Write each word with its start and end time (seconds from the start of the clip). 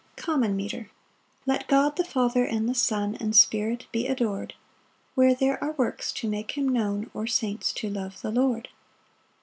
Common 0.15 0.55
Metre. 0.55 0.89
Let 1.45 1.67
God 1.67 1.95
the 1.95 2.03
Father, 2.03 2.43
and 2.43 2.67
the 2.67 2.73
Son, 2.73 3.15
And 3.19 3.35
Spirit 3.35 3.85
be 3.91 4.07
ador'd, 4.07 4.55
Where 5.13 5.35
there 5.35 5.63
are 5.63 5.73
works 5.73 6.11
to 6.13 6.27
make 6.27 6.57
him 6.57 6.67
known, 6.67 7.11
Or 7.13 7.27
saints 7.27 7.71
to 7.73 7.87
love 7.87 8.19
the 8.21 8.31
Lord. 8.31 8.69